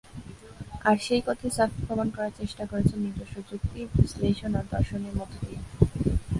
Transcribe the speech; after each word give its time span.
আর 0.87 0.95
সেই 1.05 1.21
কথাই 1.27 1.51
ছফা 1.57 1.79
প্রমাণ 1.85 2.07
করার 2.15 2.33
চেষ্টা 2.39 2.63
করেছেন 2.71 2.99
নিজস্ব 3.05 3.35
যুক্তি, 3.49 3.79
বিশ্লেষণ 3.95 4.51
আর 4.59 4.65
দর্শনের 4.73 5.13
মধ্য 5.19 5.35
দিয়ে। 5.41 5.59